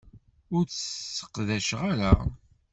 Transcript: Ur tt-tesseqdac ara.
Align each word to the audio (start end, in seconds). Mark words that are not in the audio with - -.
Ur 0.55 0.63
tt-tesseqdac 0.65 1.67
ara. 1.89 2.11